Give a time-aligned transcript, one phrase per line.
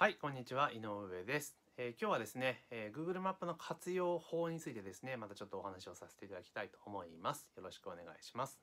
[0.00, 1.56] はい、こんにちは、井上です。
[1.76, 7.48] えー今日はですね、えー Google マップの活用法についてですね、またちょっとお話をさせていただきたいと思います。
[7.56, 8.60] よろしくお願いします。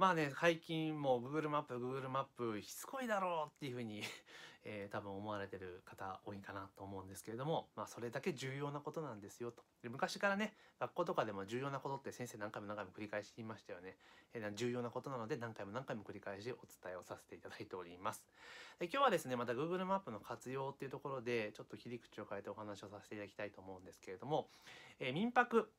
[0.00, 4.00] まあね、最近もう Google マップ、Google マップしつこいだろうっていうふうに、
[4.64, 9.62] えー多分思われてる方多いかなと思うんですけれども、まあそれだけ重要なことなんですよと。
[9.82, 13.98] で昔からね、学校とかでも重要なことって先生何回も何回も繰り返し言いましたよね。
[14.32, 18.24] えー重要なことなので何回も何回も繰り返しお伝えをさせていただいております。
[18.78, 24.48] で今日はですねまた Google マップの活用っていうところでちょっと切り口を変えてお話をさせていただきたいと思うんですけれども、
[24.98, 25.70] えー民泊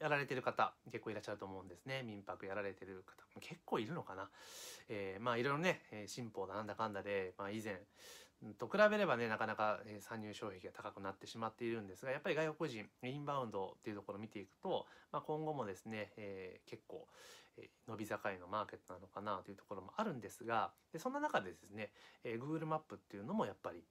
[0.00, 2.02] やられてる方結構いらっしゃると思うんですね。
[2.04, 3.24] 民泊やられてる方。
[3.40, 4.30] 結構いるのかな、
[4.88, 7.80] えーまあいろいろね、え新法だなんだかんだで、まあ、以前
[8.58, 17.06] と比べればねなかなか参入障壁が高くなってしまっているんですがやっぱり外国人インバウンドっていうところを見ていくと、まあ、今後もですね、えー結構、
[17.56, 21.90] え伸び盛りのマーケットなのかなというところもあるんですがでそんな中でですね、
[22.24, 23.82] え Google マップっていうのもやっぱり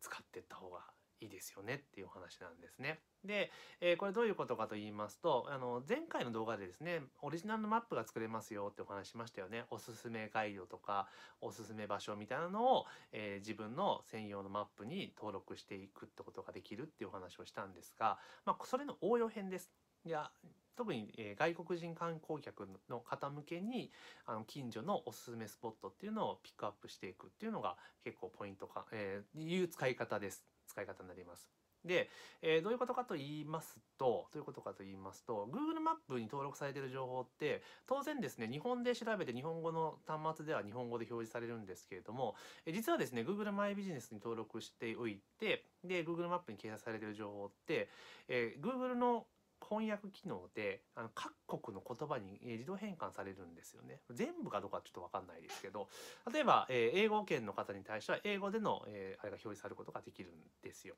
[0.00, 0.80] 使っていった方が
[1.20, 3.00] いいですよねっていうお話なんですね。
[3.24, 11.08] で、えーこれどういうことかと言いますとあの前回の動画でですねオリジナルのマップが作れますよってお話しましたよねおすすめガイドとか
[11.40, 19.70] おすすめ場所みたいなのを、えー自分の専用のマップに登録していくってことができるっていうお話をしたんですが、まあ、それの応用編です。
[20.04, 20.30] いや
[20.76, 23.92] 特に、え外国人観光客の方向けに
[24.26, 31.48] あの近所のおすすめスポットっていうのをピックアップしていくっていうのが結構ポイントか、えーいう使い方です使い方になります。
[31.84, 32.08] で、
[32.42, 47.88] えーどういうことかと言いますとどういうことかと言いますと Google マップに登録されている情報って当然ですね日本で調べて日本語の端末では日本語で表示されるんですけれどもえ実はですね Google マイビジネスに登録しておいてで Google マップに掲載されている情報って、
[48.28, 49.26] えー Google の
[49.68, 54.00] 翻訳機能であの各国の言葉にえ自動変換されるんですよね。
[54.10, 55.88] 全部かどうかちょっと分かんないですけど
[56.32, 60.94] 例えば、えー英語圏の方に対しては英語での、えーあれが表示されることができるんですよ。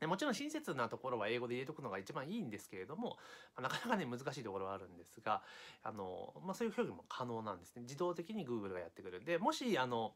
[0.00, 3.16] でもちろん親切なところは英語で入れとくのが一番いいんですけれども、
[3.54, 5.42] まあなかなかね難しいところはあるんですが
[5.84, 7.82] あの、まあ、そういう表現も可能なんですね。
[7.82, 9.20] 自動的に Google がやってくる。
[9.20, 10.14] んでもしあの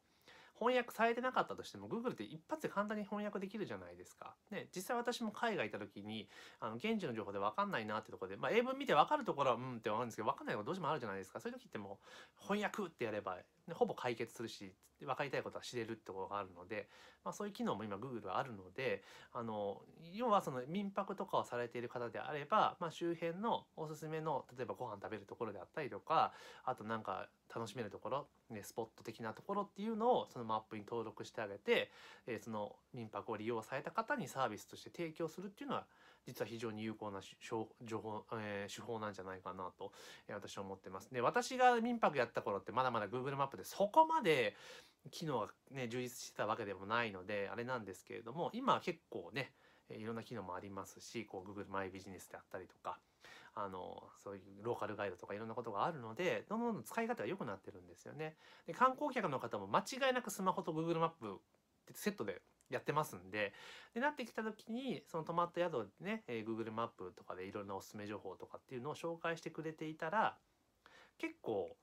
[0.59, 4.35] 翻訳されてなかったとしても Google って一発で簡単に翻訳できるじゃないですか。
[4.51, 6.29] ね、実際私も海外行った時に
[6.61, 13.37] あの現地の情報で分かんないなってところで、まあ、英文見て分かるところはうんって分かるんですけど分かんないところどうしてもあるじゃないですかそういう時ってもう翻訳ってやれば、
[13.75, 16.89] ほぼ解決するし分かりたいことは知れるってころがあるので、
[17.25, 19.83] まあ、そういう機能も今 Google はあるのであの
[20.15, 26.33] 要はその民泊とかをされている方であれば、まあ、周辺のおすすめの例えばご飯食べるところであったりとか
[26.65, 31.91] あとなんか楽しめるところ、ね、スポット的なところっていうのをそのマップに登録してあげて、
[32.27, 35.85] えーその民泊を利用された方にサービスとして提供するっていうのは
[36.27, 37.69] 実は非常に有効な情
[38.01, 39.93] 報、えー手法なんじゃないかなと、
[40.29, 41.13] えー私は思ってます。
[41.13, 44.55] で私が民泊やった頃ってまだまだ Google マップでそこまで
[45.11, 49.53] 機能がね充実してたわけでもないのであれなんですけれども今は結構ね
[49.91, 52.99] いろんな機能もありますしこう Google マイビジネスであったりとか
[53.55, 58.37] あのそういうローカルガイドとかいろんなことがあるのでどんどんどん使い方が良くなってるんですよね。
[58.67, 61.31] で観光客の方も間違いなくスマホと Google マップっ
[61.87, 63.55] てセットでやってますんで
[63.95, 70.37] でなってきた時にその泊まった宿でね、えー Google マップとかでいろんなおすすめ情報とかっていうのを紹介してくれていたら
[71.17, 71.77] 結構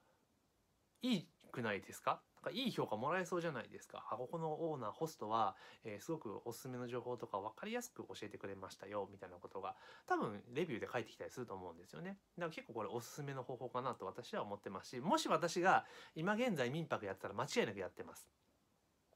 [1.02, 2.20] いいくないですか？
[2.36, 4.04] なんかいい評価もらえそうじゃないですか？
[4.12, 5.56] あここのオーナーホストは、
[5.86, 9.76] えーすごくおすすめの情報とか分かりやすく教えてくれましたよみたいなことが
[10.08, 12.18] 多分レビューで書いてきたりすると思うんですよね。
[12.38, 18.28] だから結構これおすすめの方法かなと私は思ってますしもし私が今現在民泊やってたら間違いなくやってます。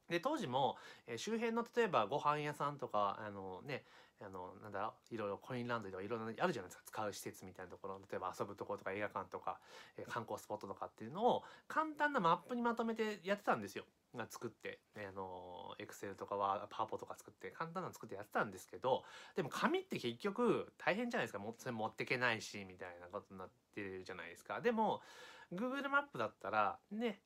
[0.08, 0.76] で当時も、
[1.06, 3.84] え周辺の例えばご飯屋さんとかあのね
[4.20, 9.58] あのなんだろういろいろコインランドリーとかいろんなあるじゃないですか使う施設みたいなところ例えば遊ぶところとか映画館とか、
[9.96, 13.84] え観光スポットとかっていうのを簡単なマップにまとめてやってたんですよ。
[14.16, 19.04] が作って、ね、あのエクセルとかはパワポとか作って簡単なの作ってやってたんですけど
[19.36, 24.60] でも紙って結局大変じゃないですかもそれ持ってけないしみたいなことになってるじゃないですか。
[24.60, 25.02] でも
[25.52, 27.20] Google マップだったらね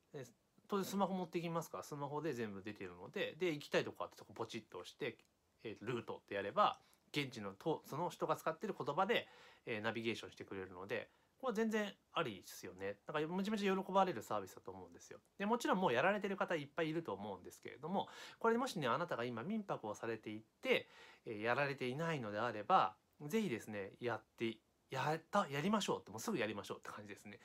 [0.73, 1.77] 当然スマホ持ってきますか？
[1.77, 5.17] らスマホで全部出てるのでで行きたいとこあってそこポチッと押して、
[5.63, 6.79] えールートってやれば
[7.15, 9.27] 現地のとその人が使ってる言葉で、
[9.67, 12.95] えーナビゲーションしてくれるのでこれは全然ありですよね。
[13.05, 15.19] だからめちゃめちゃ喜ばれるサービスだと思うんですよ。
[15.37, 18.07] でもちろんもうやられてる方いっぱいいると思うんですけれども
[18.39, 20.87] これもしねあなたが今民泊をされていて、
[21.27, 24.57] えーやられていないのであれば是非ですねやって
[24.89, 27.39] やったやりましょうってもうすぐやりましょうって感じですね。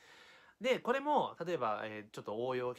[0.61, 2.73] でこれも例えば、えーちょっと応用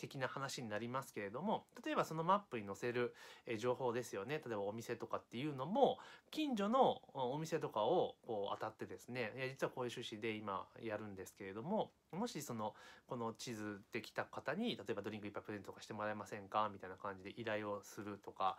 [0.00, 3.14] 的な話になりますけれども例えばそのマップに載せる
[3.58, 4.40] 情報ですよね。
[4.44, 5.98] 例えばお店とかっていうのも
[6.30, 12.74] 近所のお店とかをこう当たってですねいや実はこういう趣旨で今やるんですけれどももしその
[13.06, 16.70] この地図できた方に例えばドリンクいっぱいプレゼントとかしてもらえませんか？
[16.72, 18.58] みたいな感じで依頼をするとか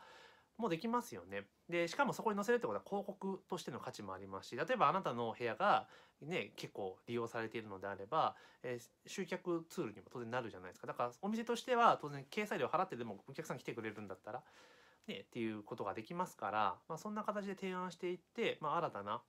[0.58, 1.46] もできますよね。
[1.70, 5.88] でしかもそこに載せるってことは広告としての価値もありますし例えばあなたの部屋が、
[6.22, 14.44] ね、結構利用されているのであれば、えー、集客ツールにも当然なるじゃないですかだからお店としては当然掲載料払ってでもお客さん来てくれるんだったら、
[15.08, 19.22] ね、っていうことができますから、まあ、そんな形で提案していって、まあ、新たな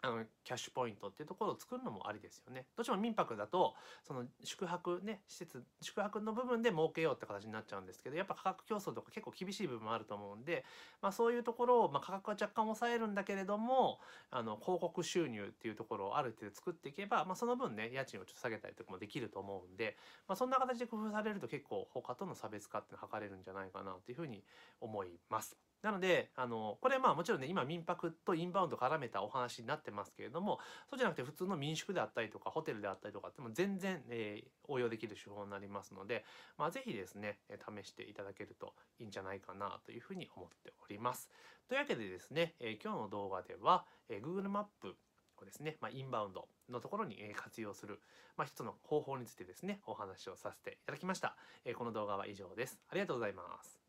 [0.00, 2.66] あのキャッシュポイントっていうところを作るのもありですよね。
[2.76, 3.74] どうしても民泊だと
[4.04, 10.64] その宿泊ね施設宿泊の部分で儲けようって形になっちゃうんですけどやっぱ価格競争とか結構厳しい部分もあると思うんで、
[11.02, 13.98] まあ、そういうところを、まあ、価格は若干抑えるんだけれども
[14.30, 19.96] あの広告収入っていうところをある程度作っていけば、まあ、その分ね家賃をちょっと下げたりとかもできると思うんで、
[20.28, 24.44] まあ、そんな形で工夫されると結構他との差別化っていうのを図れるんじゃないかなというふうに
[24.80, 25.56] 思います。
[25.82, 30.58] なのであのこれまあもちろんね今民泊とインバウンド絡めたお話になってますけれども
[30.90, 36.24] そうじゃなくて普通の民宿であったりとかホテルであったりとかっても全然、えー、応用できる手法になりますので、
[36.58, 41.30] まあ、是非ですね試していただけるといいんじゃないかなというふうに思っております。
[41.68, 44.96] というわけでですね、えー、今日の動画では、えー、Google マップ
[45.42, 48.00] をですね、まあ、インバウンドのところに活用する、
[48.36, 51.36] まあ、一つの方法についてですねお話をさせていただきました。
[51.64, 52.78] えこの動画は以上です。
[52.90, 53.87] ありがとうございます。